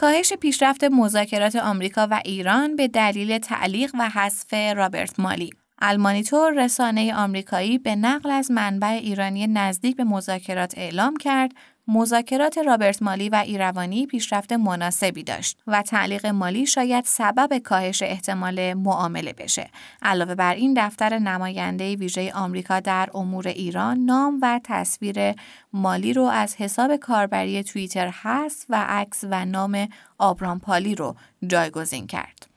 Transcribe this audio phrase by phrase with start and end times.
[0.00, 5.50] کاهش پیشرفت مذاکرات آمریکا و ایران به دلیل تعلیق و حذف رابرت مالی.
[5.78, 11.52] المانیتور رسانه آمریکایی به نقل از منبع ایرانی نزدیک به مذاکرات اعلام کرد
[11.92, 18.74] مذاکرات رابرت مالی و ایروانی پیشرفت مناسبی داشت و تعلیق مالی شاید سبب کاهش احتمال
[18.74, 19.70] معامله بشه.
[20.02, 25.34] علاوه بر این دفتر نماینده ویژه آمریکا در امور ایران نام و تصویر
[25.72, 29.88] مالی رو از حساب کاربری توییتر هست و عکس و نام
[30.18, 32.49] آبرام پالی رو جایگزین کرد.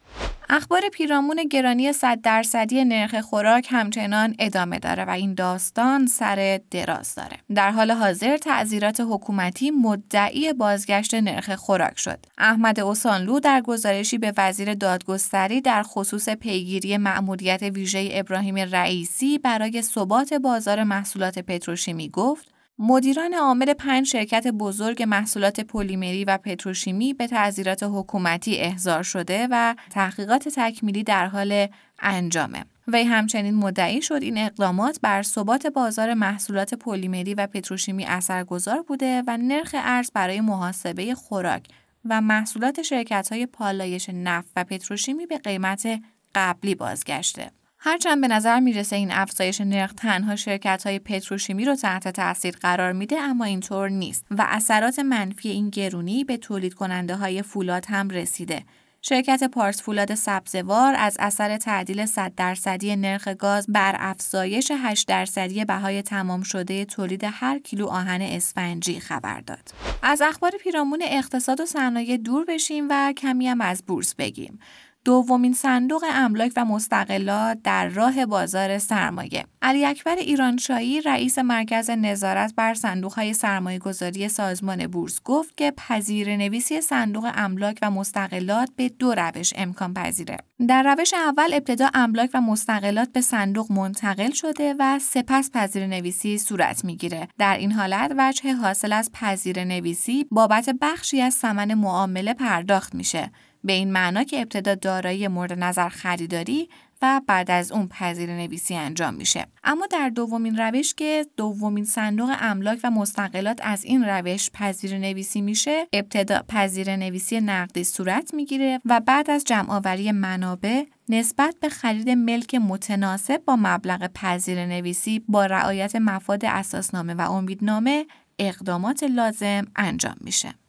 [0.49, 7.15] اخبار پیرامون گرانی 100 درصدی نرخ خوراک همچنان ادامه داره و این داستان سر دراز
[7.15, 7.37] داره.
[7.55, 12.25] در حال حاضر تعذیرات حکومتی مدعی بازگشت نرخ خوراک شد.
[12.37, 19.81] احمد اوسانلو در گزارشی به وزیر دادگستری در خصوص پیگیری مأموریت ویژه ابراهیم رئیسی برای
[19.81, 27.27] ثبات بازار محصولات پتروشیمی گفت مدیران عامل پنج شرکت بزرگ محصولات پلیمری و پتروشیمی به
[27.27, 31.67] تعذیرات حکومتی احضار شده و تحقیقات تکمیلی در حال
[31.99, 32.65] انجامه.
[32.87, 39.23] وی همچنین مدعی شد این اقدامات بر ثبات بازار محصولات پلیمری و پتروشیمی اثرگذار بوده
[39.27, 41.67] و نرخ ارز برای محاسبه خوراک
[42.05, 45.87] و محصولات شرکت های پالایش نفت و پتروشیمی به قیمت
[46.35, 47.51] قبلی بازگشته.
[47.85, 52.91] هرچند به نظر می‌رسه این افزایش نرخ تنها شرکت های پتروشیمی رو تحت تاثیر قرار
[52.91, 58.09] میده اما اینطور نیست و اثرات منفی این گرونی به تولید کننده های فولاد هم
[58.09, 58.63] رسیده.
[59.01, 65.65] شرکت پارس فولاد سبزوار از اثر تعدیل 100 درصدی نرخ گاز بر افزایش 8 درصدی
[65.65, 69.73] بهای تمام شده تولید هر کیلو آهن اسفنجی خبر داد.
[70.03, 74.59] از اخبار پیرامون اقتصاد و صنایع دور بشیم و کمی هم از بورس بگیم.
[75.05, 82.53] دومین صندوق املاک و مستقلات در راه بازار سرمایه علی اکبر ایرانشاهی رئیس مرکز نظارت
[82.55, 88.69] بر صندوق های سرمایه گذاری سازمان بورس گفت که پذیر نویسی صندوق املاک و مستقلات
[88.75, 90.37] به دو روش امکان پذیره.
[90.67, 96.37] در روش اول ابتدا املاک و مستقلات به صندوق منتقل شده و سپس پذیر نویسی
[96.37, 97.27] صورت می‌گیره.
[97.37, 103.31] در این حالت وجه حاصل از پذیر نویسی بابت بخشی از ثمن معامله پرداخت میشه.
[103.63, 106.69] به این معنا که ابتدا دارایی مورد نظر خریداری
[107.03, 109.47] و بعد از اون پذیر نویسی انجام میشه.
[109.63, 115.41] اما در دومین روش که دومین صندوق املاک و مستقلات از این روش پذیر نویسی
[115.41, 122.09] میشه ابتدا پذیر نویسی نقدی صورت می‌گیره و بعد از جمعآوری منابع نسبت به خرید
[122.09, 128.05] ملک متناسب با مبلغ پذیر نویسی با رعایت مفاد اساسنامه و امیدنامه
[128.39, 130.62] اقدامات لازم انجام میشه.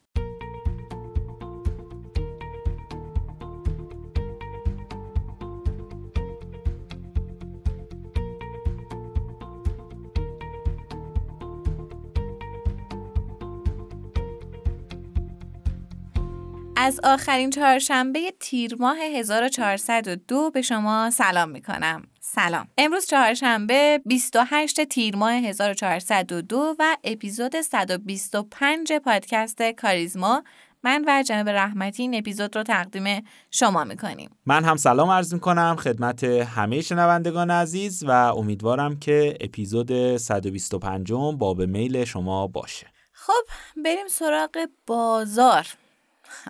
[16.76, 22.02] از آخرین چهارشنبه تیر ماه 1402 به شما سلام می کنم.
[22.20, 22.66] سلام.
[22.78, 30.42] امروز چهارشنبه 28 تیر ماه 1402 و اپیزود 125 پادکست کاریزما
[30.82, 35.76] من و جناب رحمتی این اپیزود رو تقدیم شما می‌کنیم من هم سلام عرض می‌کنم
[35.78, 43.44] خدمت همه شنوندگان عزیز و امیدوارم که اپیزود 125 با به میل شما باشه خب
[43.84, 45.66] بریم سراغ بازار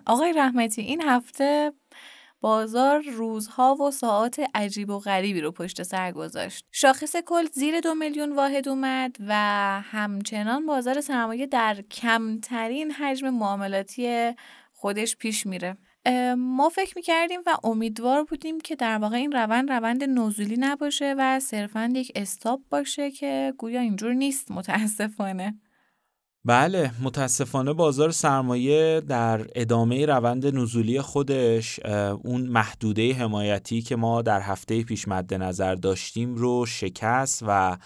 [0.05, 1.71] آقای رحمتی این هفته
[2.41, 6.65] بازار روزها و ساعات عجیب و غریبی رو پشت سر گذاشت.
[6.71, 9.33] شاخص کل زیر دو میلیون واحد اومد و
[9.85, 14.31] همچنان بازار سرمایه در کمترین حجم معاملاتی
[14.73, 15.77] خودش پیش میره.
[16.37, 21.39] ما فکر می‌کردیم و امیدوار بودیم که در واقع این روند روند نزولی نباشه و
[21.39, 25.59] صرفا یک استاپ باشه که گویا اینجور نیست متاسفانه.
[26.47, 31.79] بله متاسفانه بازار سرمایه در ادامه روند نزولی خودش
[32.23, 37.77] اون محدوده حمایتی که ما در هفته پیش مد نظر داشتیم رو شکست و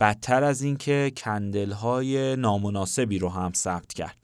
[0.00, 4.16] بدتر از اینکه کندل های نامناسبی رو هم ثبت کرد.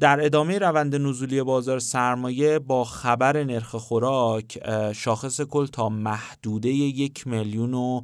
[0.00, 4.58] در ادامه روند نزولی بازار سرمایه با خبر نرخ خوراک
[4.92, 8.00] شاخص کل تا محدوده یک میلیون و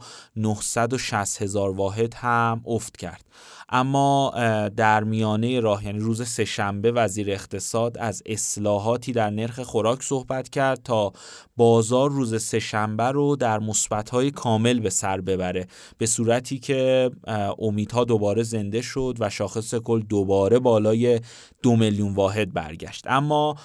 [1.41, 3.25] هزار واحد هم افت کرد.
[3.69, 4.31] اما
[4.77, 10.83] در میانه راه یعنی روز سهشنبه وزیر اقتصاد از اصلاحاتی در نرخ خوراک صحبت کرد
[10.83, 11.13] تا
[11.57, 15.67] بازار روز سهشنبه رو در مثبت‌های کامل به سر ببره
[15.99, 17.11] به صورتی که
[17.59, 21.21] امیدها دوباره زنده شد و شاخص کل دوباره بالای
[21.63, 23.05] دو میلیون واحد برگشت.
[23.07, 23.57] اما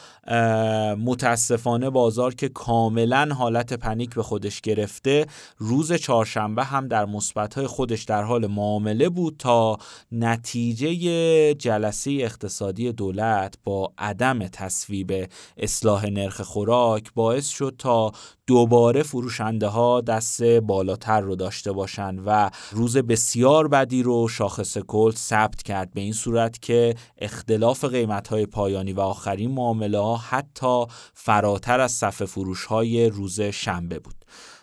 [0.95, 5.25] متاسفانه بازار که کاملا حالت پنیک به خودش گرفته
[5.57, 9.77] روز چهارشنبه هم در مثبت‌های خودش در حال معامله بود تا
[10.11, 18.11] نتیجه جلسه اقتصادی دولت با عدم تصویب اصلاح نرخ خوراک باعث شد تا
[18.47, 25.11] دوباره فروشنده ها دست بالاتر رو داشته باشند و روز بسیار بدی رو شاخص کل
[25.11, 30.85] ثبت کرد به این صورت که اختلاف قیمت های پایانی و آخرین معامله ها حتی
[31.13, 34.15] فراتر از صف فروش های روز شنبه بود.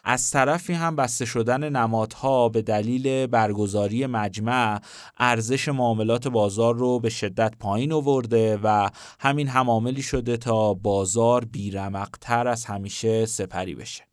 [0.05, 4.81] از طرفی هم بسته شدن نمادها به دلیل برگزاری مجمع
[5.19, 8.91] ارزش معاملات بازار رو به شدت پایین آورده و
[9.21, 14.05] همین هماملی شده تا بازار بیرمقتر از همیشه سپری بشه.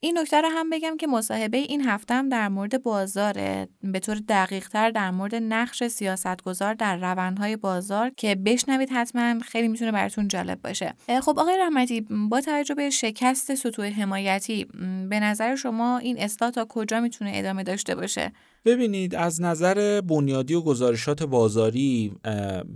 [0.00, 4.16] این نکته رو هم بگم که مصاحبه این هفته هم در مورد بازاره به طور
[4.28, 10.28] دقیق تر در مورد نقش سیاستگزار در روندهای بازار که بشنوید حتما خیلی می‌تونه براتون
[10.28, 10.94] جالب باشه.
[11.22, 12.00] خب آقای رحمتی
[12.30, 14.64] با توجه به شکست سطوح حمایتی
[15.10, 18.32] به نظر شما این اصلاح تا کجا می‌تونه ادامه داشته باشه؟
[18.64, 22.12] ببینید از نظر بنیادی و گزارشات بازاری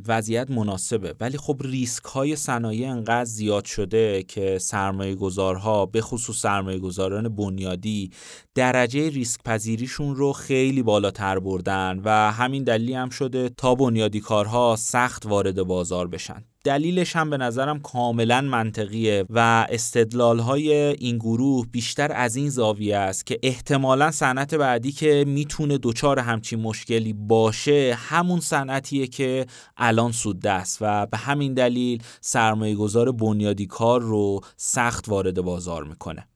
[0.09, 1.15] وضعیت مناسبه.
[1.21, 7.29] ولی خب ریسک های صنایع انقدر زیاد شده که سرمایه گذارها به خصوص سرمایه گذاران
[7.29, 8.11] بنیادی
[8.55, 14.77] درجه ریسک پذیریشون رو خیلی بالاتر بردن و همین دلیلی هم شده تا بنیادی کارها
[14.79, 16.45] سخت وارد بازار بشن.
[16.65, 22.97] دلیلش هم به نظرم کاملا منطقیه و استدلال های این گروه بیشتر از این زاویه
[22.97, 29.47] است که احتمالا صنعت بعدی که می‌تونه دچار همچین مشکلی باشه همون صنعتیه که
[29.77, 35.85] الان سود است و به همین دلیل سرمایه گذار بنیادی کار رو سخت وارد بازار
[35.85, 36.28] می‌کنه.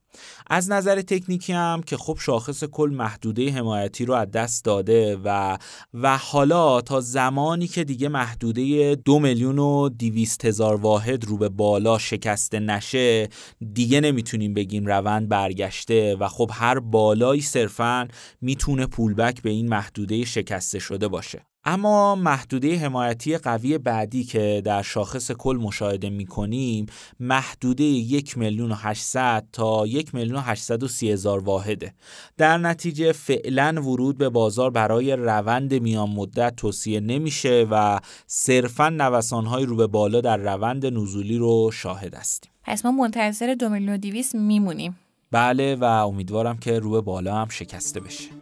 [0.47, 5.59] از نظر تکنیکی هم که خب شاخص کل محدوده حمایتی رو از دست داده و
[5.94, 11.49] و حالا تا زمانی که دیگه محدوده دو میلیون و دیویست هزار واحد رو به
[11.49, 13.29] بالا شکسته نشه
[13.73, 18.09] دیگه نمی‌تونیم بگیم روند برگشته و خب هر بالایی صرفا
[18.41, 21.51] می‌تونه پولبک به این محدوده شکسته شده باشه.
[21.64, 26.87] اما محدوده حمایتی قوی بعدی که در شاخص کل مشاهده می کنیم
[27.20, 31.94] محدوده یک میلیون و تا یک میلیون و هزار واحده.
[32.37, 39.64] در نتیجه فعلا ورود به بازار برای روند میان مدت توصیه نمیشه و صرفا نوسانهای
[39.64, 42.53] رو به بالا در روند نزولی رو شاهد هستیم.
[42.64, 44.99] پس ما منتظر دو میلیون میمونیم.
[45.31, 48.41] بله و امیدوارم که رو به بالا هم شکسته بشه.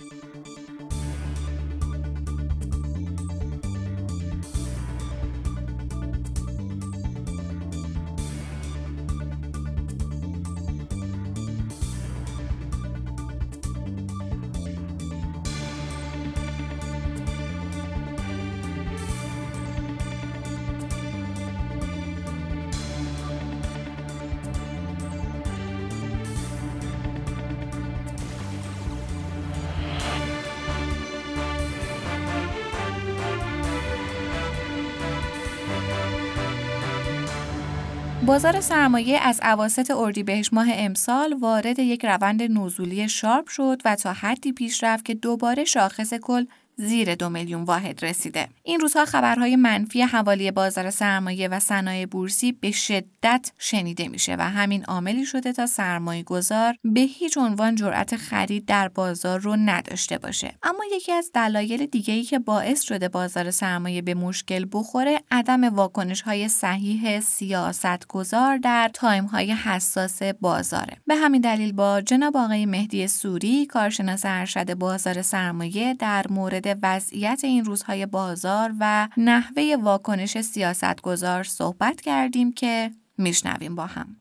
[38.42, 44.12] بازار سرمایه از اواسط اردیبهشت ماه امسال وارد یک روند نزولی sharp شد و تا
[44.12, 46.44] حدی پیش رفت که دوباره شاخص کل
[46.80, 48.48] زیر دو میلیون واحد رسیده.
[48.62, 54.42] این روزها خبرهای منفی حوالی بازار سرمایه و صنایع بورسی به شدت شنیده میشه و
[54.50, 60.18] همین عاملی شده تا سرمایه گذار به هیچ عنوان جرأت خرید در بازار رو نداشته
[60.18, 60.54] باشه.
[60.62, 65.64] اما یکی از دلایل دیگه ای که باعث شده بازار سرمایه به مشکل بخوره عدم
[65.64, 70.96] واکنش های صحیح سیاست گذار در time های حساس بازاره.
[71.06, 77.40] به همین دلیل با جناب آقای مهدی سوری کارشناس ارشد بازار سرمایه در مورد وضعیت
[77.42, 84.16] این روزهای بازار و نحوه واکنش سیاستگزار صحبت کردیم که میشنویم با هم.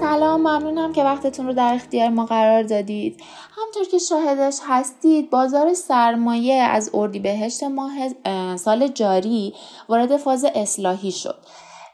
[0.00, 3.20] سلام ممنونم که وقتتون رو در اختیار ما قرار دادید
[3.56, 7.92] همطور که شاهدش هستید بازار سرمایه از اردیبهشت ماه
[8.56, 9.54] سال جاری
[9.88, 11.38] وارد فاز اصلاحی شد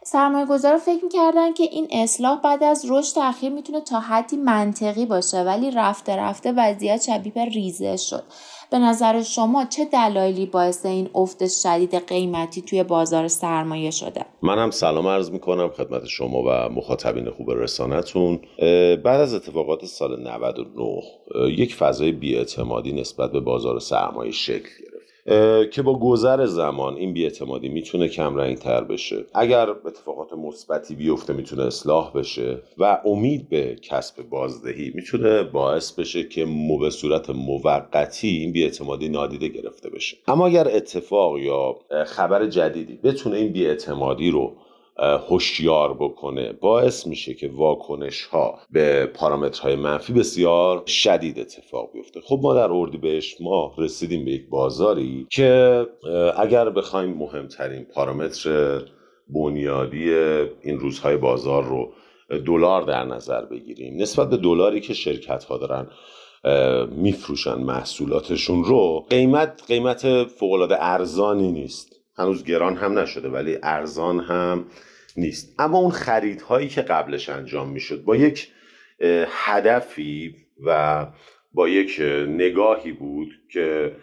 [0.04, 5.06] سرمایه گذار فکر می‌کردن که این اصلاح بعد از رشد اخیر می‌تونه تا حدی منطقی
[5.06, 8.23] باشه ولی رفته رفته وضعیت شبیه به ریزه شد.
[8.71, 14.59] به نظر شما چه دلایلی باعث این افت شدید قیمتی توی بازار سرمایه شده؟ من
[14.59, 18.40] هم سلام عرض می‌کنم خدمت شما و مخاطبین خوب رسانتون
[19.04, 21.02] بعد از اتفاقات سال 99
[21.59, 24.71] یک فضای بیاعتمادی نسبت به بازار سرمایه شکل
[25.71, 29.25] که با گذر زمان این بیاعتمادی می‌تونه کم تر بشه.
[29.35, 36.25] اگر اتفاقات مثبتی بیفته می‌تونه اصلاح بشه و امید به کسب بازدهی می‌تونه باعث بشه
[36.25, 40.17] که مو به صورت موقتی این بیاعتمادی نادیده گرفته بشه.
[40.29, 41.76] اما اگر اتفاق یا
[42.07, 44.52] خبر جدیدی بتونه این بیاعتمادی رو
[45.02, 46.52] هوشیار بکنه.
[46.52, 52.21] باعث میشه که واکنش ها به پارامترهای منفی بسیار شدید اتفاق بیفته.
[52.21, 55.87] خب ما در اردیبهشت ما رسیدیم به یک بازاری که
[56.37, 58.80] اگر بخوایم مهمترین پارامتر
[59.28, 60.14] بنیادی
[60.62, 61.92] این روزهای بازار رو
[62.47, 64.02] دلار در نظر بگیریم.
[64.02, 65.87] نسبت به دلاری که شرکت ها دارن
[66.90, 71.92] میفروشن محصولاتشون رو قیمت قیمت فوق ارزانی نیست.
[72.18, 74.64] هنوز گران هم نشده ولی ارزان هم
[75.16, 75.54] نیست.
[75.59, 78.49] اما اون خریدهایی که قبلش انجام می‌شد با یک
[79.26, 81.07] هدفی و
[81.54, 83.97] با یک نگاهی بود که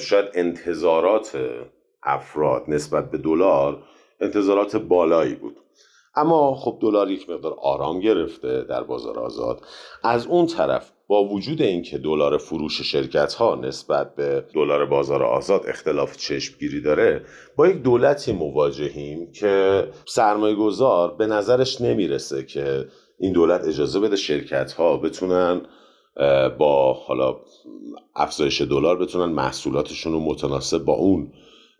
[0.00, 1.38] شاید انتظارات
[2.02, 3.82] افراد نسبت به دلار
[4.20, 5.56] انتظارات بالایی بود.
[6.14, 9.60] اما خب دلار یک مقدار آرام گرفته در بازار آزاد.
[10.04, 15.64] از اون طرف با وجود اینکه دلار فروش شرکت ها نسبت به دلار بازار آزاد
[15.68, 17.24] اختلاف چشمگیری داره
[17.56, 24.16] با یک دولتی مواجهیم که سرمایه گذار به نظرش نمی‌رسه که این دولت اجازه بده
[24.16, 25.60] شرکت ها بتونن
[26.58, 27.36] با حالا
[28.16, 31.32] افزایش دلار بتونن محصولاتشون رو متناسب با اون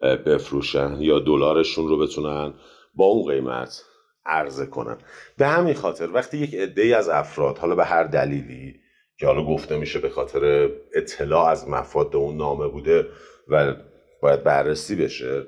[0.02, 2.54] بفروشن یا دلارشون رو بتونن
[2.95, 3.83] با اون قیمت
[4.26, 4.99] عرضه کنن.
[5.38, 8.75] به همین خاطر وقتی یک عده از افراد حالا به هر دلیلی
[9.18, 13.06] که حالا گفته میشه به خاطر اطلاع از مفاد اون نامه بوده
[13.49, 13.75] و
[14.23, 15.46] باید بررسی بشه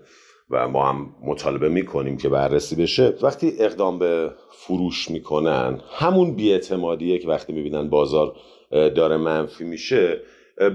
[0.50, 3.14] و ما هم مطالبه می‌کنیم که بررسی بشه.
[3.22, 8.36] وقتی اقدام به فروش می‌کنن همون بیاعتمادیه که وقتی می‌بینن بازار
[8.70, 10.20] داره منفی میشه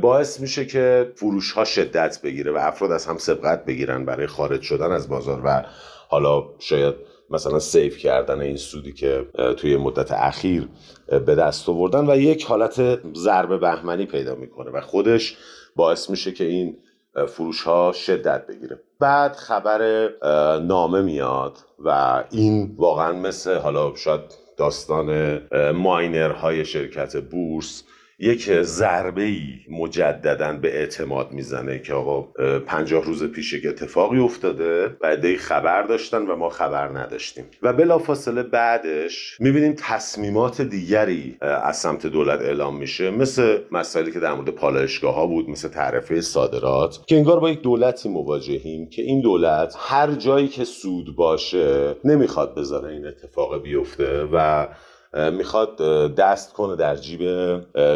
[0.02, 4.62] باعث میشه که فروش ها شدت بگیره و افراد از هم سبقت بگیرن برای خارج
[4.62, 5.66] شدن از بازار و
[6.10, 6.96] حالا شاید
[7.30, 9.26] مثلا سیف کردن این سودی که
[9.58, 10.70] توی مدت اخیر
[11.08, 15.38] به دست آوردن و یک حالت ضربه بهمنی پیدا می‌کنه و خودش
[15.76, 16.78] باعث میشه که این
[17.28, 18.80] فروش ها شدت بگیره.
[19.00, 20.10] بعد خبر
[20.60, 24.22] نامه میاد و این واقعا مثل حالا شاید
[24.58, 25.40] داستان
[25.72, 27.84] ماینرهای شرکت بورس
[28.20, 32.22] یک ضربه ای مجددا به اعتماد می‌زنه که آقا
[32.60, 37.46] پنجاه روز پیش یک اتفاقی افتاده بعد خبر داشتن و ما خبر نداشتیم.
[37.62, 43.12] و بلافاصله بعدش می‌بینیم تصمیمات دیگری از سمت دولت اعلام میشه.
[43.12, 47.62] مثل مسائلی که در مورد پالایشگاه ها بود مثل تعرفه صادرات که انگار با یک
[47.62, 54.24] دولتی مواجهیم که این دولت هر جایی که سود باشه نمی‌خواد بذاره این اتفاق بیفته
[54.34, 54.68] و
[55.14, 55.78] می‌خواد
[56.16, 57.22] دست کنه در جیب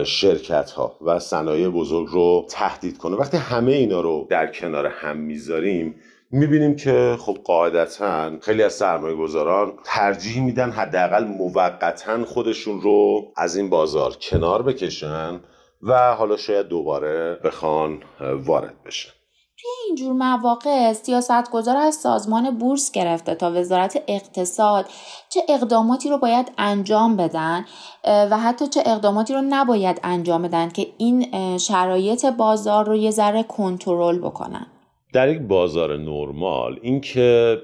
[0.03, 3.15] شرکت ها و صنایع بزرگ رو تهدید کنه.
[3.15, 5.95] وقتی همه اینا رو در کنار هم می‌ذاریم
[6.31, 13.55] می‌بینیم که خب قاعدتا خیلی از سرمایه گذاران ترجیح میدن حداقل موقتا خودشون رو از
[13.55, 15.39] این بازار کنار بکشن
[15.83, 18.00] و حالا شاید دوباره بخوان
[18.45, 19.16] وارد بشن.
[19.62, 24.86] توی اینجور مواقع سیاستگزار از سازمان بورس گرفته تا وزارت اقتصاد
[25.30, 27.66] چه اقداماتی رو باید انجام بدن
[28.04, 33.44] و حتی چه اقداماتی رو نباید انجام بدن که این شرایط بازار رو یه ذره
[33.44, 34.68] کنترل بکنن.
[35.14, 37.58] در یک بازار نرمال اینکه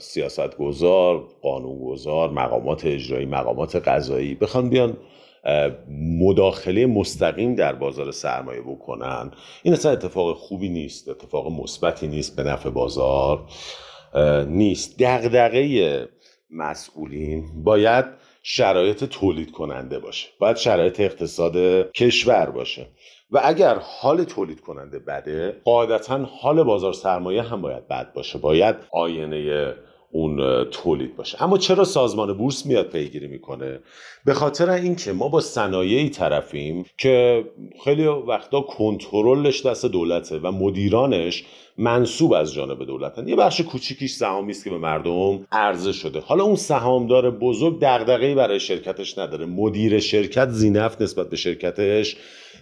[0.00, 4.96] سیاستگزار قانونگذار مقامات اجرایی مقامات قضایی بخوان بیان
[6.20, 9.30] مداخله مستقیم در بازار سرمایه بکنن.
[9.62, 13.48] این اصلا اتفاق خوبی نیست اتفاق مثبتی نیست به نفع بازار
[14.46, 14.98] نیست.
[14.98, 16.08] دغدغه
[16.50, 18.04] مسئولین باید
[18.42, 21.56] شرایط تولید کننده باشه باید شرایط اقتصاد
[21.92, 22.86] کشور باشه.
[23.30, 28.38] و اگر حال تولید کننده بده قاعدتا حال بازار سرمایه هم باید بد باشه.
[28.38, 29.74] باید آینه
[30.12, 31.42] اون تولید باشه.
[31.42, 33.78] اما چرا سازمان بورس میاد پیگیری می‌کنه؟
[34.24, 37.44] به خاطر اینکه ما با صنایعی طرفیم که
[37.84, 41.44] خیلی وقتا کنترلش دست دولته و مدیرانش
[41.78, 43.28] منصوب از جانب دولتن.
[43.28, 46.20] یه بخش کوچیکیش سهامی است که به مردم عرضه شده.
[46.20, 49.46] حالا اون سهامدار بزرگ دغدغه‌ای برای شرکتش نداره.
[49.46, 52.16] مدیر شرکت زینفت نسبت به شرکتش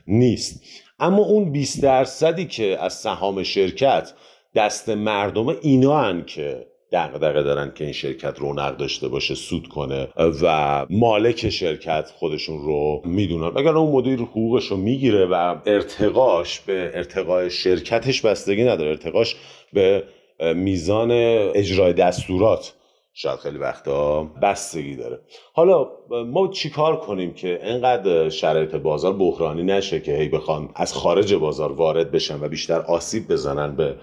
[0.07, 0.63] نیست.
[1.01, 4.13] اما اون 20 درصدی که از سهام شرکت
[4.55, 10.09] دست مردم اینا هن که دغدغه دارن که این شرکت رونق داشته باشه سود کنه
[10.43, 13.59] و مالک شرکت خودشون رو می‌دونن.
[13.59, 19.37] اگر اون مدیر حقوقش رو می‌گیره و ارتقاش به ارتقای شرکتش بستگی نداره ارتقاش
[19.73, 20.03] به
[20.55, 21.11] میزان
[21.55, 22.75] اجرای دستورات
[23.15, 25.21] شاید خیلی وقتا بستگی داره.
[25.53, 25.89] حالا
[26.27, 31.73] ما چیکار کنیم که انقدر شرایط بازار بحرانی نشه که هی بخوان از خارج بازار
[31.73, 33.95] وارد بشن و بیشتر آسیب بزنن به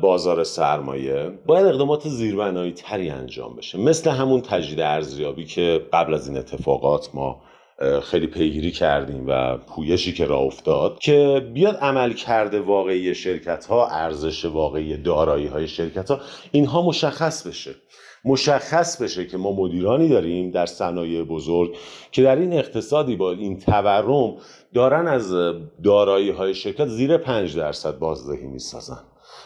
[0.00, 3.78] بازار سرمایه باید اقدامات زیربنایی تری انجام بشه.
[3.78, 7.42] مثل همون تجدید ارزیابی که قبل از این اتفاقات ما
[8.02, 13.88] خیلی پیگیری کردیم و پویشی که راه افتاد که بیاد عمل کرده واقعی شرکت ها
[13.88, 16.20] ارزش واقعی دارایی های شرکت ها
[16.52, 17.74] اینها مشخص بشه.
[18.24, 21.76] مشخص بشه که ما مدیرانی داریم در صنایع بزرگ
[22.12, 24.36] که در این اقتصادی با این تورم
[24.74, 25.34] دارن از
[25.84, 29.00] دارایی های شرکت زیر 5 درصد بازدهی می‌سازن.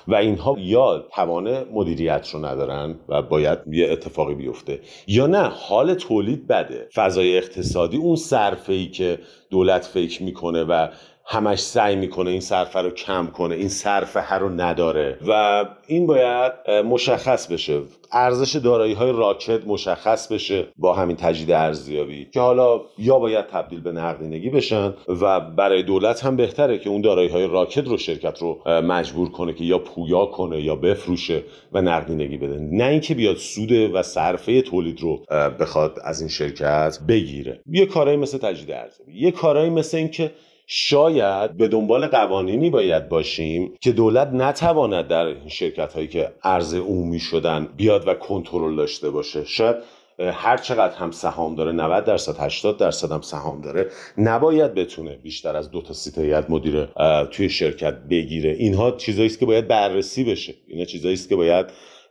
[0.08, 5.94] و اینها یا توان مدیریت رو ندارن و باید یه اتفاقی بیفته یا نه حال
[5.94, 6.88] تولید بده.
[6.94, 9.18] فضای اقتصادی اون صرفه ای که
[9.50, 10.88] دولت فکر می‌کنه و
[11.26, 15.18] همش سعی می‌کنه این صرفه رو کم کنه این صرفه هر رو نداره.
[15.28, 17.80] و این باید مشخص بشه.
[18.12, 22.28] ارزش دارایی های راکت مشخص بشه با همین تجدید ارزیابی.
[22.32, 27.00] که حالا یا باید تبدیل به نقدینگی بشن و برای دولت هم بهتره که اون
[27.00, 31.82] دارایی های راکت رو شرکت رو مجبور کنه که یا پویا کنه یا بفروشه و
[31.82, 32.58] نقدینگی بده.
[32.58, 35.24] نه اینکه بیاد سود و صرفه تولید رو
[35.60, 37.60] بخواد از این شرکت بگیره.
[37.66, 39.20] یه کارایی مثل تجدید ارزیابی.
[39.20, 40.30] یه کارایی مثل اینکه
[40.66, 47.20] شاید به دنبال قوانینی باید باشیم که دولت نتواند در شرکت هایی که ارز عمومی
[47.20, 49.44] شدن بیاد و کنترل داشته باشه.
[49.44, 49.76] شاید
[50.18, 55.56] هر چقدر هم سهام داره 90 درصد 80 درصد هم سهام داره نباید بتونه بیشتر
[55.56, 56.88] از دو تا سی هیئت مدیره
[57.30, 58.50] توی شرکت بگیره.
[58.50, 60.54] اینها چیزایی است که باید بررسی بشه.
[60.68, 61.66] اینا چیزایی است که باید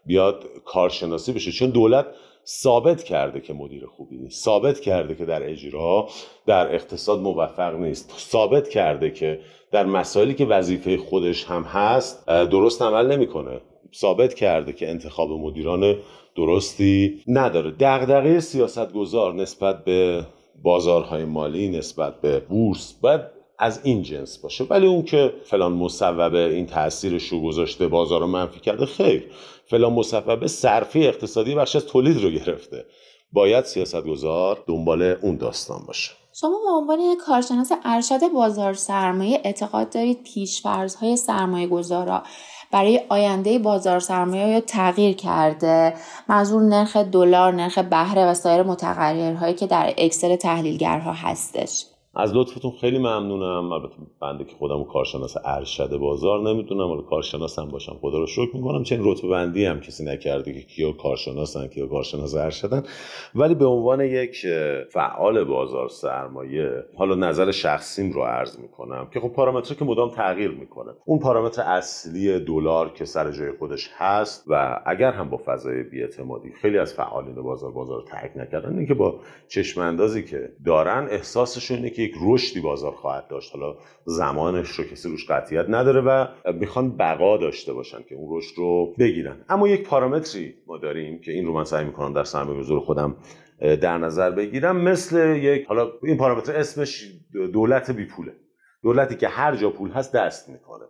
[0.06, 1.52] بیاد کارشناسی بشه.
[1.52, 2.06] چون دولت
[2.48, 4.44] ثابت کرده که مدیر خوبی نیست.
[4.44, 6.08] ثابت کرده که در اجرا
[6.46, 8.14] در اقتصاد موفق نیست.
[8.18, 9.40] ثابت کرده که
[9.72, 13.62] در مسائلی که وظیفه خودش هم هست درست عمل نمی‌کنه.
[13.96, 15.96] ثابت کرده که انتخاب مدیران
[16.36, 17.72] درستی نداره.
[17.72, 20.26] دغدغه سیاستگزار نسبت به
[20.64, 23.22] بازارهای مالی نسبت به بورس باید
[23.60, 24.64] از این جنس باشه.
[24.64, 29.32] ولی اون که فلان مصوبه این تاثیرش رو گذاشته بازار رو منفی کرده خیر.
[29.66, 32.86] فلان مصوبه صرفی اقتصادی بخش از تولید رو گرفته.
[33.32, 36.12] باید سیاستگزار دنبال اون داستان باشه.
[36.34, 42.24] شما به عنوان کارشناس ارشد بازار سرمایه اعتقاد دارید پیشفرزهای سرمایه گذارا
[42.72, 45.94] برای آینده بازار سرمایه یا تغییر کرده؟
[46.30, 51.86] منظور نرخ دلار نرخ بهره و سایر متغیرهایی که در اکسل تحلیلگرها هستش.
[52.16, 53.72] از لطفتون خیلی ممنونم.
[53.72, 58.50] البته بنده که خودم کارشناس ارشد بازار نمی‌دونم ولی کارشناس هم باشم خدا رو شکر
[58.54, 58.84] می‌کنم.
[58.84, 62.84] چه رتبه بندی هم کسی نکرده که کیا کارشناسن کیا کارشناس ارشدن.
[63.36, 64.46] ولی به عنوان یک
[64.92, 70.52] فعال بازار سرمایه حالا نظر شخصیم رو عرض می‌کنم که خب پارامتر که مدام تغییر
[70.52, 70.92] می‌کنه.
[71.06, 76.52] اون پارامتر اصلی دلار که سر جای خودش هست و اگر هم با فضای بیاعتمادی
[76.62, 81.90] خیلی از فعالین بازار بازار ترک نکردن اینکه با چشم اندازی که دارن احساسشون اینه
[81.90, 83.56] که یک رشدی بازار خواهد داشت.
[83.56, 88.58] حالا زمانش رو کسی روش قطعیت نداره و می‌خوان بقا داشته باشن که اون رشد
[88.58, 89.46] رو بگیرن.
[89.50, 93.16] اما یک پارامتری ما داریم که این رو من سعی می‌کنم در سرمایه گذار خودم
[93.60, 94.78] در نظر بگیرم.
[94.78, 97.12] مثل یک حالا این پارامتر اسمش
[97.54, 98.32] دولت بی پوله
[98.84, 100.86] دولتی که هر جا پول هست دست می‌کنه.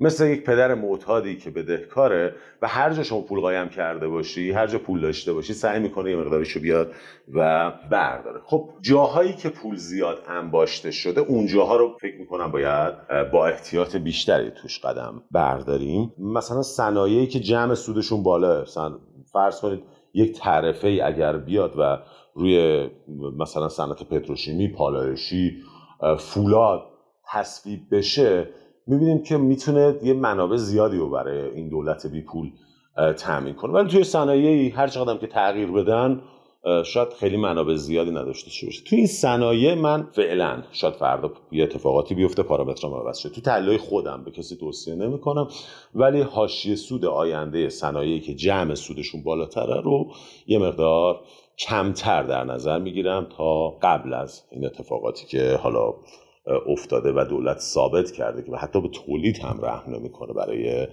[0.00, 4.66] مثل یک پدر معتادی که بدهکاره و هر جا شما پول قایم کرده باشی هر
[4.66, 6.92] جا پول داشته باشی سعی می‌کنه یه مقدارشو بیاد
[7.34, 8.40] و برداره.
[8.44, 12.94] خب جاهایی که پول زیاد انباشته شده اون جاها رو فکر می‌کنم باید
[13.32, 16.12] با احتیاط بیشتری توش قدم برداریم.
[16.18, 18.64] مثلا صنایعی که جمع سودشون بالا
[19.32, 19.82] فرض کنید
[20.14, 21.98] یک تعرفه ای اگر بیاد و
[22.34, 22.88] روی
[23.38, 25.62] مثلا صنعت پتروشیمی پالایشی
[26.18, 26.82] فولاد
[27.32, 28.48] تصویب بشه
[28.90, 32.50] می‌بینیم که می‌تونه یه منابع زیادی رو برای این دولت بی پول
[33.18, 33.72] تامین کنه.
[33.72, 36.20] ولی توی صنایعی هر چقدر که تغییر بدن
[36.84, 38.84] شاید خیلی منابع زیادی نداشته باشه.
[38.84, 43.28] توی این صنایع من فعلا شاید فردا یه اتفاقاتی بیفته پارامترام عوض شه.
[43.28, 45.48] تو تحلیل خودم به کسی توصیه نمی‌کنم.
[45.94, 50.06] ولی حاشیه سود آینده صنایعی که جمع سودشون بالاتره رو
[50.46, 51.20] یه مقدار
[51.58, 55.94] کمتر در نظر می‌گیرم تا قبل از این اتفاقاتی که حالا
[56.68, 60.86] افتاده و دولت ثابت کرده که حتی به تولید هم رحم نمی‌کنه برای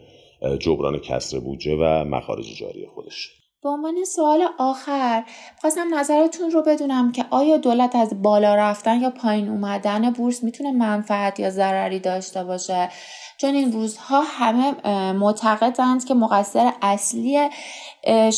[0.60, 3.30] جبران کسر بودجه و مخارج جاری خودش.
[3.64, 5.24] به عنوان سوال آخر
[5.62, 10.72] خواستم نظرتون رو بدونم که آیا دولت از بالا رفتن یا پایین اومدن بورس می‌تونه
[10.72, 12.90] منفعت یا ضرری داشته باشه؟
[13.38, 14.74] چون این روزها همه
[15.14, 17.50] معتقدند که مقصر اصلی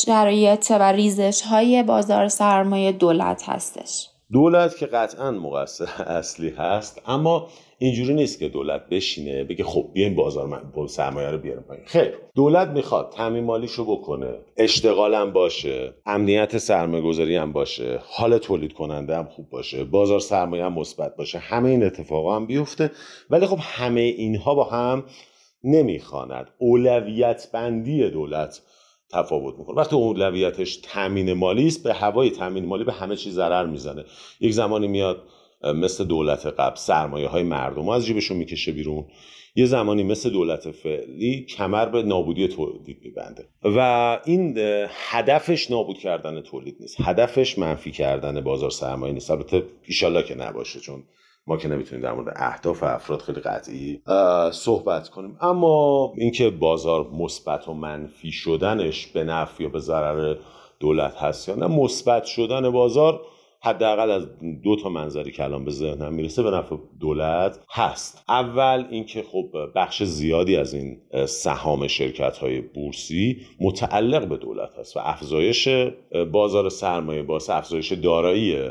[0.05, 4.07] شرایط و ریزش های بازار سرمایه دولت هستش.
[4.31, 10.15] دولت که قطعا مقصر اصلی هست اما اینجوری نیست که دولت بشینه بگه خب بیاین
[10.15, 11.83] بازار من سرمایه رو بیاریم پایین.
[11.85, 18.73] خیر دولت می‌خواد تامین مالیشو بکنه اشتغالم باشه امنیت سرمایه گذاری هم باشه حال تولید
[18.73, 22.91] کننده هم خوب باشه بازار سرمایه هم مثبت باشه همه این اتفاقا هم بیفته.
[23.29, 25.03] ولی خب همه اینها با هم
[25.63, 26.47] نمی‌خواند.
[26.57, 28.61] اولویت بندی دولت
[29.11, 29.75] تفاوت می‌کنه.
[29.75, 34.05] وقتی اولویتش تامین مالی است به هوای تامین مالی به همه چیز ضرر می‌زنه.
[34.39, 35.23] یک زمانی میاد
[35.63, 39.05] مثل دولت قبل سرمایه های مردم از جیبشون می‌کشه بیرون.
[39.55, 43.49] یه زمانی مثل دولت فعلی کمر به نابودی تولید میبنده.
[43.63, 44.57] و این
[45.09, 46.95] هدفش نابود کردن تولید نیست.
[47.01, 49.31] هدفش منفی کردن بازار سرمایه نیست.
[49.31, 51.03] البته ایشالله که نباشه چون
[51.49, 54.01] ما که نمی‌تونیم در مورد اهداف افراد خیلی قطعی
[54.51, 55.37] صحبت کنیم.
[55.41, 60.35] اما اینکه بازار مثبت و منفی شدنش به نفع یا به ضرر
[60.79, 63.21] دولت هست یا نه مثبت شدن بازار
[63.61, 64.27] حداقل از
[64.63, 68.23] دو تا منظری که الان به ذهنم می‌رسه به نفع دولت هست.
[68.29, 74.97] اول اینکه خب بخش زیادی از این سهام شرکت های بورسی متعلق به دولت هست
[74.97, 75.69] و افزایش
[76.31, 78.69] بازار سرمایه باعث افزایش دارایی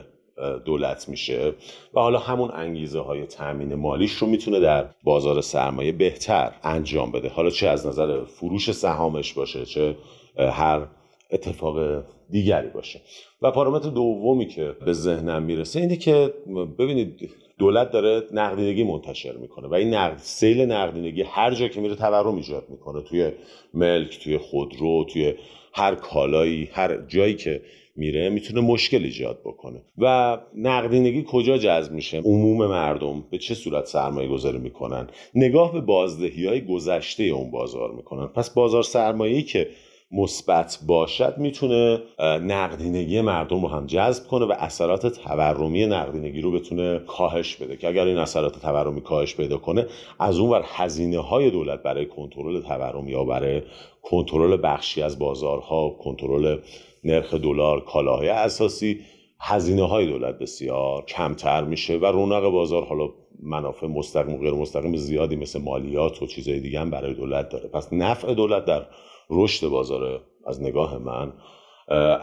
[0.65, 1.53] دولت میشه
[1.95, 7.29] و حالا همون انگیزه های تامین مالیش رو می‌تونه در بازار سرمایه بهتر انجام بده.
[7.29, 9.97] حالا چه از نظر فروش سهامش باشه چه
[10.39, 10.87] هر
[11.31, 13.01] اتفاق دیگری باشه.
[13.43, 16.35] و پارامتر دومی که به ذهنم می‌رسه اینه که
[16.79, 21.95] ببینید دولت داره نقدینگی منتشر می‌کنه و این نقد سیل نقدینگی هر جا که میره
[21.95, 23.03] تورم ایجاد می‌کنه.
[23.03, 23.33] توی
[23.75, 25.35] ملک توی خودرو توی
[25.75, 27.63] هر کالایی هر جایی که
[27.99, 29.83] میره می‌تونه مشکل ایجاد بکنه.
[29.99, 35.81] و نقدینگی کجا جذب میشه؟ عموم مردم به چه صورت سرمایه گذاری می‌کنن؟ نگاه به
[35.81, 38.27] بازدهی های گذشته اون بازار می‌کنن.
[38.27, 39.69] پس بازار سرمایه‌ای که
[40.13, 41.99] مثبت باشد می‌تونه
[42.43, 47.77] نقدینگی مردم رو هم جذب کنه و اثرات تورمی نقدینگی رو بتونه کاهش بده.
[47.77, 49.87] که اگر این اثرات تورمی کاهش پیدا کنه
[50.19, 53.63] از اون ور هزینه های دولت برای کنترل تورم یا برای
[54.03, 56.59] کنترل بخشی از بازارها کنترل
[57.05, 59.01] نرخ دلار کالاهای اساسی
[59.41, 63.09] هزینه های دولت بسیار کمتر میشه و رونق بازار حالا
[63.43, 67.69] منافع مستقیم و غیر مستقیم زیادی مثل مالیات و چیزهای دیگه هم برای دولت داره.
[67.69, 68.87] پس نفع دولت در
[69.31, 71.33] رشد بازار از نگاه من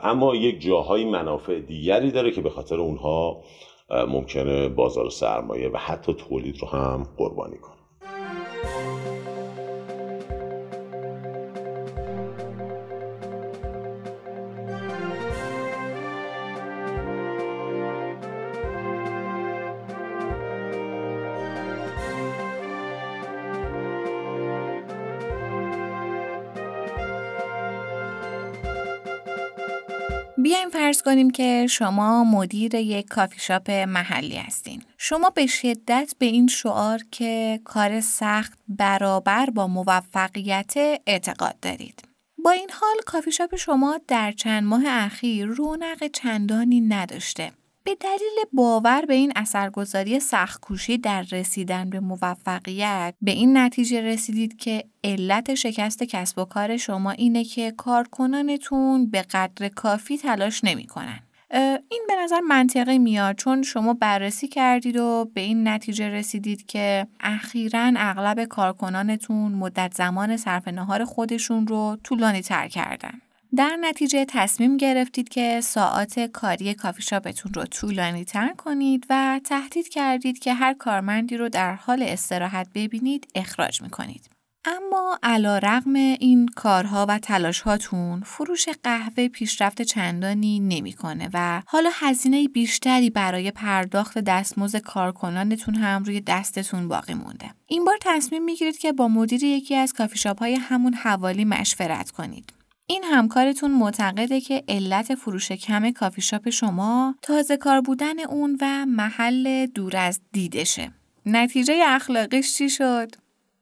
[0.04, 3.44] اما یک جاهای منافع دیگری داره که به خاطر اونها
[4.08, 7.75] ممکنه بازار سرمایه و حتی تولید رو هم قربانی کنه.
[31.06, 34.82] کنیم که شما مدیر یک کافی شاپ محلی هستین.
[34.98, 40.74] شما به شدت به این شعار که کار سخت برابر با موفقیت
[41.08, 42.02] اعتقاد دارید.
[42.44, 47.52] با این حال کافی شاپ شما در چند ماه اخیر رونق چندانی نداشته.
[47.86, 54.58] به دلیل باور به این اثرگذاری سختکوشی در رسیدن به موفقیت به این نتیجه رسیدید
[54.58, 61.20] که علت شکست کسب و کار شما اینه که کارکنانتون به قدر کافی تلاش نمی‌کنن.
[61.90, 67.08] این به نظر منطقی میاد چون شما بررسی کردید و به این نتیجه رسیدید که
[67.20, 73.22] اخیرا اغلب کارکنانتون مدت زمان صرف نهار خودشون رو طولانی تر کردن.
[73.56, 79.90] در نتیجه تصمیم گرفتید که ساعات کاری کافی شاپتون رو طولانی تر کنید و تهدید
[79.90, 84.30] کردید که هر کارمندی رو در حال استراحت ببینید اخراج می‌کنید.
[84.68, 91.90] اما علا رغم این کارها و تلاش هاتون فروش قهوه پیشرفت چندانی نمی‌کنه و حالا
[91.94, 97.52] هزینه بیشتری برای پرداخت دستمزد کارکنانتون هم روی دستتون باقی مونده.
[97.68, 102.55] این بار تصمیم می‌گیرید که با مدیر یکی از کافی های همون حوالی مشورت کنید.
[102.88, 108.86] این همکارتون معتقده که علت فروش کم کافی شاپ شما تازه کار بودن اون و
[108.86, 110.92] محل دور از دیدشه.
[111.26, 113.12] نتیجه اخلاقیش چی شد؟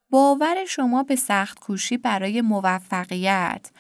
[0.09, 3.71] باور شما به سخت کوشی برای موفقیت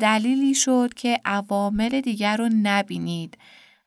[0.00, 3.38] دلیلی شد که عوامل دیگر رو نبینید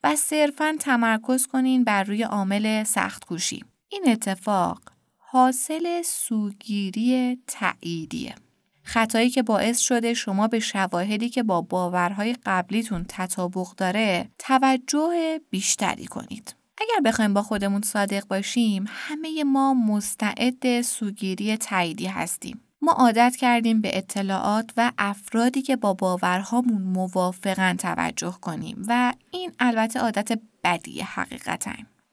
[0.04, 3.64] و صرفا تمرکز کنین بر روی عامل سخت کوشی.
[3.90, 4.82] این اتفاق
[5.18, 8.36] حاصل سوگیری تأییدیه.
[8.84, 16.06] خطایی که باعث شده شما به شواهدی که با باورهای قبلیتون تطابق داره توجه بیشتری
[16.06, 16.56] کنید.
[16.78, 22.62] اگر بخوایم با خودمون صادق باشیم همه ما مستعد سوگیری تاییدی هستیم.
[22.82, 29.52] ما عادت کردیم به اطلاعات و افرادی که با باورهامون موافقن توجه کنیم و این
[29.60, 31.72] البته عادت بدی حقیقتا.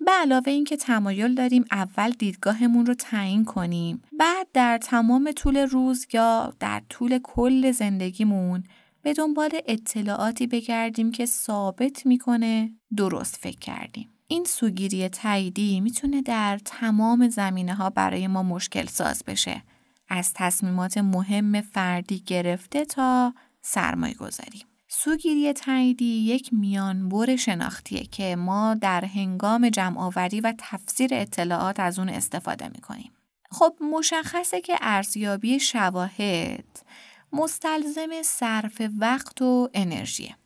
[0.09, 6.07] به علاوه اینکه تمایل داریم اول دیدگاهمون رو تعیین کنیم بعد در تمام طول روز
[6.12, 8.64] یا در طول کل زندگیمون
[9.03, 14.09] به دنبال اطلاعاتی بگردیم که ثابت می‌کنه درست فکر کردیم.
[14.29, 19.62] این سوگیری تاییدی می‌تونه در تمام زمینه ها برای ما مشکل ساز بشه.
[20.09, 24.67] از تصمیمات مهم فردی گرفته تا سرمایه گذاریم.
[24.90, 32.09] سوگیری تاییدی یک میانبر شناختیه که ما در هنگام جمعآوری و تفسیر اطلاعات از اون
[32.09, 33.12] استفاده می‌کنیم.
[33.51, 36.81] خب مشخصه که ارزیابی شواهد
[37.33, 40.37] مستلزم صرف وقت و انرژیه.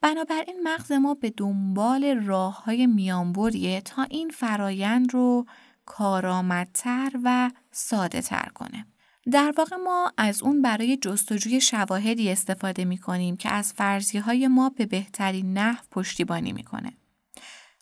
[0.00, 5.46] بنابراین مغز ما به دنبال راه های میانبریه تا این فرایند رو
[5.86, 8.86] کارآمدتر و ساده تر کنه.
[9.32, 14.48] در واقع ما از اون برای جستجوی شواهدی استفاده می کنیم که از فرضیه های
[14.48, 16.92] ما به بهترین نحو پشتیبانی می‌کنه.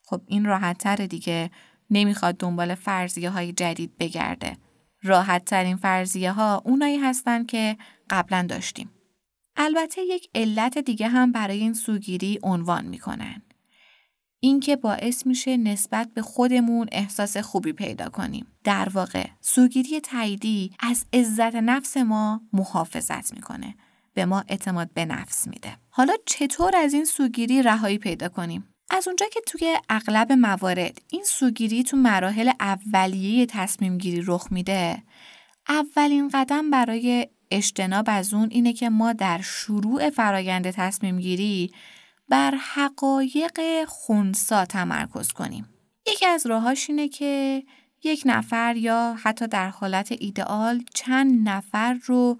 [0.04, 1.50] خب این راحت دیگه
[1.90, 4.56] نمی‌خواد دنبال فرضیه های جدید بگرده.
[5.02, 7.76] راحت ترین فرضیه ها اونایی هستن که
[8.10, 8.90] قبلا داشتیم.
[9.56, 13.42] البته یک علت دیگه هم برای این سوگیری عنوان می‌کنن.
[14.44, 18.46] اینکه باعث میشه نسبت به خودمون احساس خوبی پیدا کنیم.
[18.64, 23.74] در واقع سوگیری تاییدی از عزت نفس ما محافظت می‌کنه.
[24.14, 25.76] به ما اعتماد به نفس میده.
[25.90, 31.24] حالا چطور از این سوگیری رهایی پیدا کنیم؟ از اونجا که توی اغلب موارد این
[31.24, 35.02] سوگیری تو مراحل اولیه تصمیم گیری رخ میده
[35.68, 41.70] اولین قدم برای اجتناب از اون اینه که ما در شروع فرایند تصمیم گیری
[42.28, 45.68] بر حقایق خونسا تمرکز کنیم.
[46.06, 47.62] یکی از راهاش اینه که
[48.04, 52.38] یک نفر یا حتی در حالت ایدئال چند نفر رو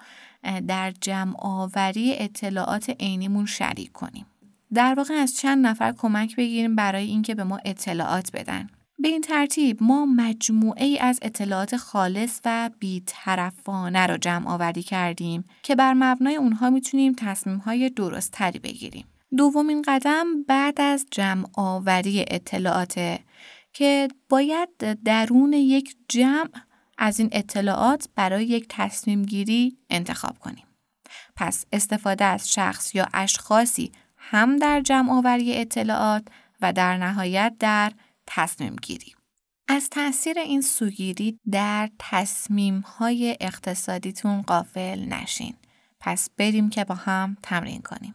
[0.69, 4.27] در جمع آوری اطلاعات عینیمون شریک کنیم.
[4.75, 8.69] در واقع از چند نفر کمک بگیریم برای اینکه به ما اطلاعات بدن.
[8.99, 15.45] به این ترتیب ما مجموعه ای از اطلاعات خالص و بیطرفانه را جمع آوری کردیم
[15.63, 19.07] که بر مبنای اونها می‌تونیم تصمیم های درست تری بگیریم.
[19.37, 23.21] دومین قدم بعد از جمع آوری اطلاعات
[23.73, 26.51] که باید درون یک جمع
[26.99, 30.67] از این اطلاعات برای یک تصمیم گیری انتخاب کنیم.
[31.37, 36.29] پس استفاده از شخص یا اشخاصی هم در جمع آوری اطلاعات
[36.61, 37.93] و در نهایت در
[38.27, 39.15] تصمیم گیری.
[39.69, 45.55] از تاثیر این سوگیری در تصمیم های اقتصادیتون غافل نشین.
[46.01, 48.15] پس بریم که با هم تمرین کنیم.